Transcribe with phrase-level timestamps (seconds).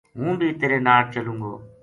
[0.17, 1.53] ہوں بی تیرے ناڑ چلوں گو‘‘